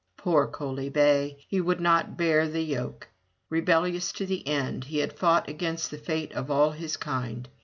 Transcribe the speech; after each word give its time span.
Poor 0.17 0.47
Coaly 0.47 0.89
bay; 0.89 1.45
he 1.47 1.61
would 1.61 1.79
not 1.79 2.17
bear 2.17 2.47
the 2.47 2.63
yoke. 2.63 3.09
Rebellious 3.51 4.11
to 4.13 4.25
the 4.25 4.47
end, 4.47 4.85
he 4.85 4.97
had 4.97 5.13
fought 5.13 5.47
against 5.47 5.91
the 5.91 5.99
fate 5.99 6.31
of 6.31 6.49
all 6.49 6.71
his 6.71 6.97
kind. 6.97 7.47